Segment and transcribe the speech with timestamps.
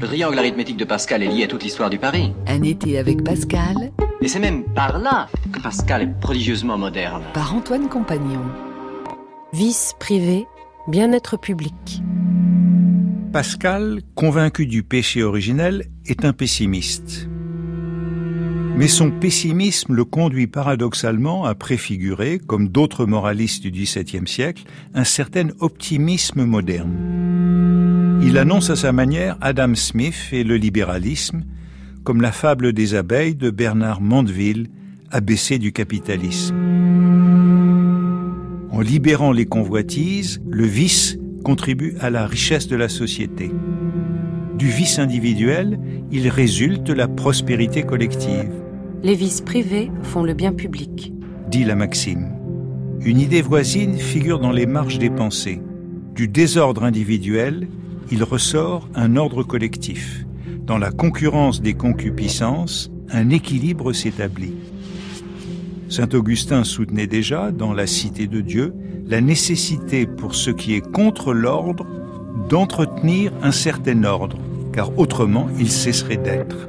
[0.00, 2.32] Le triangle arithmétique de Pascal est lié à toute l'histoire du pari.
[2.46, 3.92] Un été avec Pascal.
[4.20, 7.22] Et c'est même par là que Pascal est prodigieusement moderne.
[7.32, 8.42] Par Antoine Compagnon.
[9.52, 10.46] Vice privé,
[10.88, 12.02] bien-être public.
[13.32, 17.28] Pascal, convaincu du péché originel, est un pessimiste.
[18.76, 24.64] Mais son pessimisme le conduit paradoxalement à préfigurer, comme d'autres moralistes du XVIIe siècle,
[24.94, 27.63] un certain optimisme moderne.
[28.26, 31.44] Il annonce à sa manière Adam Smith et le libéralisme,
[32.04, 34.68] comme la fable des abeilles de Bernard Mandeville,
[35.10, 36.56] abaissé du capitalisme.
[38.70, 43.50] En libérant les convoitises, le vice contribue à la richesse de la société.
[44.56, 45.78] Du vice individuel,
[46.10, 48.50] il résulte la prospérité collective.
[49.02, 51.12] Les vices privés font le bien public.
[51.50, 52.30] Dit la maxime.
[53.04, 55.60] Une idée voisine figure dans les marges des pensées.
[56.14, 57.68] Du désordre individuel,
[58.14, 60.24] il ressort un ordre collectif.
[60.64, 64.54] Dans la concurrence des concupiscences, un équilibre s'établit.
[65.88, 68.72] Saint Augustin soutenait déjà, dans la Cité de Dieu,
[69.08, 71.84] la nécessité pour ce qui est contre l'ordre
[72.48, 74.38] d'entretenir un certain ordre,
[74.72, 76.68] car autrement il cesserait d'être.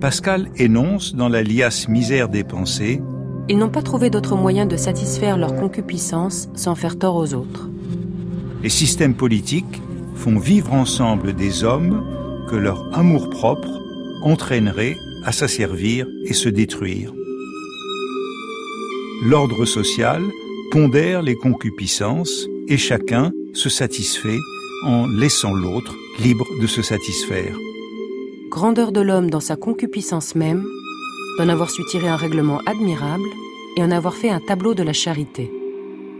[0.00, 3.02] Pascal énonce dans la liasse misère des pensées
[3.48, 7.68] Ils n'ont pas trouvé d'autre moyen de satisfaire leur concupiscence sans faire tort aux autres.
[8.62, 9.82] Les systèmes politiques
[10.14, 12.04] font vivre ensemble des hommes
[12.48, 13.80] que leur amour-propre
[14.22, 17.12] entraînerait à s'asservir et se détruire.
[19.24, 20.22] L'ordre social
[20.70, 24.38] pondère les concupiscences et chacun se satisfait
[24.84, 27.54] en laissant l'autre libre de se satisfaire
[28.54, 30.64] grandeur de l'homme dans sa concupiscence même,
[31.38, 33.28] d'en avoir su tirer un règlement admirable
[33.76, 35.50] et en avoir fait un tableau de la charité.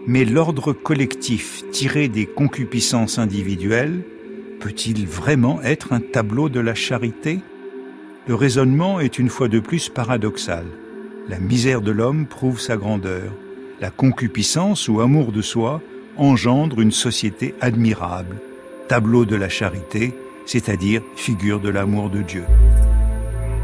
[0.07, 4.03] Mais l'ordre collectif tiré des concupiscences individuelles
[4.61, 7.41] peut-il vraiment être un tableau de la charité?
[8.27, 10.67] Le raisonnement est une fois de plus paradoxal.
[11.29, 13.33] La misère de l'homme prouve sa grandeur.
[13.81, 15.81] La concupiscence ou amour de soi
[16.19, 18.37] engendre une société admirable.
[18.89, 20.13] Tableau de la charité,
[20.45, 22.45] c'est-à-dire figure de l'amour de Dieu.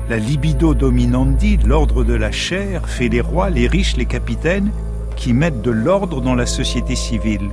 [0.09, 4.73] La libido dominandi, l'ordre de la chair, fait les rois, les riches, les capitaines,
[5.20, 7.50] qui mettent de l'ordre dans la société civile.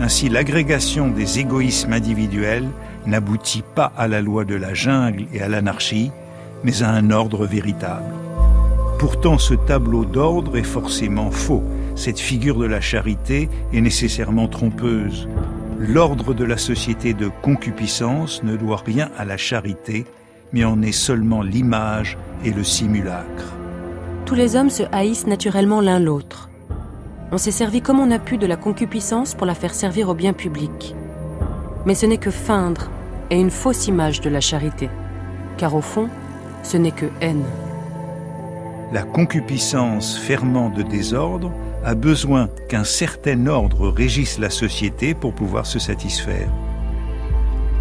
[0.00, 2.68] Ainsi, l'agrégation des égoïsmes individuels
[3.06, 6.10] n'aboutit pas à la loi de la jungle et à l'anarchie,
[6.64, 8.14] mais à un ordre véritable.
[8.98, 11.62] Pourtant, ce tableau d'ordre est forcément faux.
[11.96, 15.28] Cette figure de la charité est nécessairement trompeuse.
[15.78, 20.06] L'ordre de la société de concupiscence ne doit rien à la charité,
[20.54, 23.54] mais en est seulement l'image et le simulacre.
[24.24, 26.49] Tous les hommes se haïssent naturellement l'un l'autre.
[27.32, 30.14] On s'est servi comme on a pu de la concupiscence pour la faire servir au
[30.14, 30.96] bien public.
[31.86, 32.90] Mais ce n'est que feindre
[33.30, 34.90] et une fausse image de la charité,
[35.56, 36.08] car au fond,
[36.64, 37.44] ce n'est que haine.
[38.92, 41.52] La concupiscence ferment de désordre
[41.84, 46.50] a besoin qu'un certain ordre régisse la société pour pouvoir se satisfaire.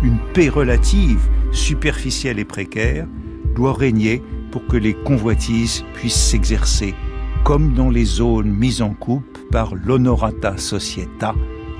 [0.03, 3.07] Une paix relative, superficielle et précaire,
[3.55, 4.21] doit régner
[4.51, 6.93] pour que les convoitises puissent s'exercer,
[7.43, 11.35] comme dans les zones mises en coupe par l'honorata societa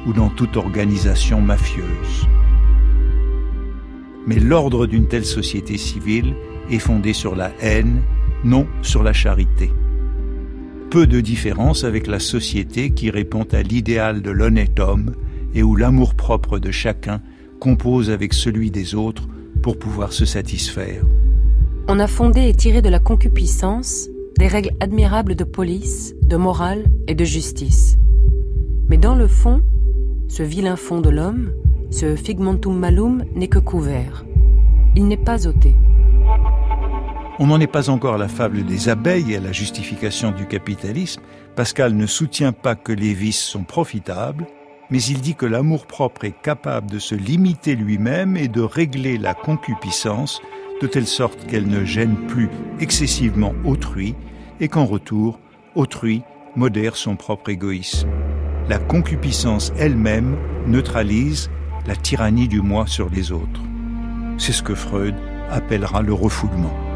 [0.05, 2.27] ou dans toute organisation mafieuse.
[4.27, 6.35] Mais l'ordre d'une telle société civile
[6.69, 8.01] est fondé sur la haine,
[8.43, 9.71] non sur la charité
[10.89, 15.13] peu de différence avec la société qui répond à l'idéal de l'honnête homme
[15.53, 17.21] et où l'amour-propre de chacun
[17.59, 19.27] compose avec celui des autres
[19.61, 21.03] pour pouvoir se satisfaire.
[21.87, 24.09] On a fondé et tiré de la concupiscence
[24.39, 27.97] des règles admirables de police, de morale et de justice.
[28.87, 29.61] Mais dans le fond,
[30.29, 31.51] ce vilain fond de l'homme,
[31.91, 34.23] ce figmentum malum n'est que couvert.
[34.95, 35.75] Il n'est pas ôté.
[37.37, 40.45] On n'en est pas encore à la fable des abeilles et à la justification du
[40.45, 41.21] capitalisme.
[41.57, 44.47] Pascal ne soutient pas que les vices sont profitables,
[44.89, 49.33] mais il dit que l'amour-propre est capable de se limiter lui-même et de régler la
[49.33, 50.41] concupiscence
[50.81, 52.47] de telle sorte qu'elle ne gêne plus
[52.79, 54.15] excessivement autrui
[54.59, 55.39] et qu'en retour,
[55.75, 56.23] autrui
[56.55, 58.09] modère son propre égoïsme.
[58.67, 61.49] La concupiscence elle-même neutralise
[61.87, 63.61] la tyrannie du moi sur les autres.
[64.37, 65.15] C'est ce que Freud
[65.49, 66.88] appellera le refoulement.